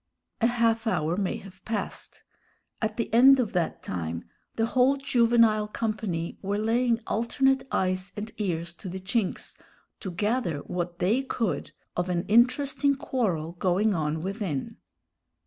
[0.41, 2.23] A half hour may have passed.
[2.81, 8.31] At the end of that time the whole juvenile company were laying alternate eyes and
[8.37, 9.55] ears to the chinks,
[9.99, 14.77] to gather what they could of an interesting quarrel going on within.